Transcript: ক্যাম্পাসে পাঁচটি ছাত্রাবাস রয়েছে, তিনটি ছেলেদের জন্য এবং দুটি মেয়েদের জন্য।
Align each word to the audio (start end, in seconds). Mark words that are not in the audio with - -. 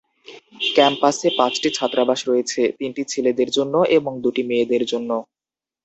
ক্যাম্পাসে 0.75 1.27
পাঁচটি 1.39 1.69
ছাত্রাবাস 1.77 2.19
রয়েছে, 2.27 2.61
তিনটি 2.79 3.01
ছেলেদের 3.11 3.49
জন্য 3.57 3.75
এবং 3.97 4.11
দুটি 4.23 4.41
মেয়েদের 4.49 4.83
জন্য। 4.91 5.09